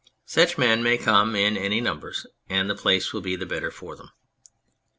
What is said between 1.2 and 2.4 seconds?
in any numbers